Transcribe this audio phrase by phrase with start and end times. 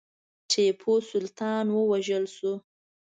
[0.49, 2.53] ټیپو سلطان ووژل شو.